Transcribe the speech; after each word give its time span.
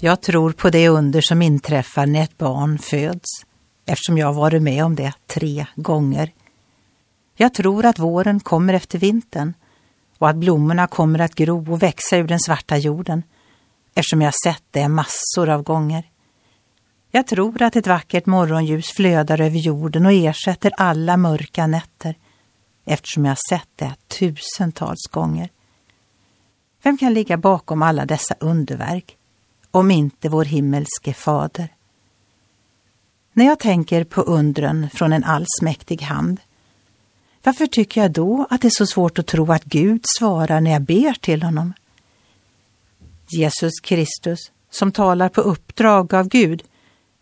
Jag 0.00 0.20
tror 0.20 0.52
på 0.52 0.70
det 0.70 0.88
under 0.88 1.20
som 1.20 1.42
inträffar 1.42 2.06
när 2.06 2.22
ett 2.22 2.38
barn 2.38 2.78
föds, 2.78 3.28
eftersom 3.86 4.18
jag 4.18 4.32
varit 4.32 4.62
med 4.62 4.84
om 4.84 4.94
det 4.94 5.12
tre 5.26 5.66
gånger. 5.76 6.32
Jag 7.36 7.54
tror 7.54 7.86
att 7.86 7.98
våren 7.98 8.40
kommer 8.40 8.74
efter 8.74 8.98
vintern 8.98 9.54
och 10.18 10.28
att 10.28 10.36
blommorna 10.36 10.86
kommer 10.86 11.18
att 11.18 11.34
gro 11.34 11.72
och 11.72 11.82
växa 11.82 12.16
ur 12.16 12.28
den 12.28 12.40
svarta 12.40 12.76
jorden, 12.76 13.22
eftersom 13.94 14.22
jag 14.22 14.34
sett 14.44 14.62
det 14.70 14.88
massor 14.88 15.48
av 15.48 15.62
gånger. 15.62 16.04
Jag 17.10 17.26
tror 17.26 17.62
att 17.62 17.76
ett 17.76 17.86
vackert 17.86 18.26
morgonljus 18.26 18.86
flödar 18.96 19.40
över 19.40 19.58
jorden 19.58 20.06
och 20.06 20.12
ersätter 20.12 20.72
alla 20.76 21.16
mörka 21.16 21.66
nätter, 21.66 22.14
eftersom 22.84 23.24
jag 23.24 23.36
sett 23.50 23.68
det 23.76 23.94
tusentals 24.08 25.06
gånger. 25.10 25.48
Vem 26.82 26.98
kan 26.98 27.14
ligga 27.14 27.36
bakom 27.36 27.82
alla 27.82 28.04
dessa 28.04 28.34
underverk, 28.40 29.15
om 29.76 29.90
inte 29.90 30.28
vår 30.28 30.44
himmelske 30.44 31.14
fader? 31.14 31.68
När 33.32 33.44
jag 33.44 33.58
tänker 33.58 34.04
på 34.04 34.20
undren 34.20 34.90
från 34.90 35.12
en 35.12 35.24
allsmäktig 35.24 36.02
hand, 36.02 36.40
varför 37.42 37.66
tycker 37.66 38.02
jag 38.02 38.10
då 38.10 38.46
att 38.50 38.60
det 38.60 38.68
är 38.68 38.70
så 38.70 38.86
svårt 38.86 39.18
att 39.18 39.26
tro 39.26 39.52
att 39.52 39.64
Gud 39.64 40.04
svarar 40.18 40.60
när 40.60 40.70
jag 40.70 40.82
ber 40.82 41.12
till 41.12 41.42
honom? 41.42 41.72
Jesus 43.28 43.72
Kristus, 43.82 44.38
som 44.70 44.92
talar 44.92 45.28
på 45.28 45.40
uppdrag 45.40 46.14
av 46.14 46.28
Gud, 46.28 46.62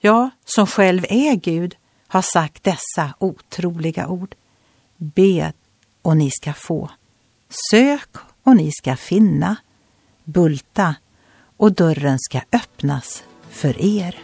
ja, 0.01 0.31
som 0.45 0.67
själv 0.67 1.05
är 1.09 1.35
Gud, 1.35 1.77
har 2.07 2.23
sagt 2.23 2.65
dessa 2.65 3.15
otroliga 3.19 4.09
ord. 4.09 4.35
Bed 4.97 5.53
och 6.03 6.17
ni 6.17 6.31
ska 6.31 6.53
få. 6.53 6.91
Sök 7.71 8.09
och 8.43 8.57
ni 8.57 8.71
ska 8.73 8.97
finna. 8.97 9.57
Bulta 10.25 10.95
och 11.65 11.73
dörren 11.73 12.19
ska 12.19 12.41
öppnas 12.53 13.25
för 13.51 13.83
er. 13.83 14.19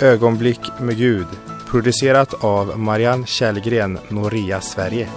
Ögonblick 0.00 0.60
med 0.80 0.96
Gud 0.96 1.26
producerat 1.66 2.44
av 2.44 2.78
Marianne 2.78 3.26
Källgren, 3.26 3.98
Noria 4.08 4.60
Sverige. 4.60 5.08